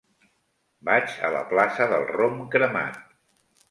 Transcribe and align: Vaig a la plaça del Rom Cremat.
Vaig 0.89 1.13
a 1.29 1.31
la 1.37 1.45
plaça 1.53 1.89
del 1.95 2.11
Rom 2.17 2.45
Cremat. 2.57 3.03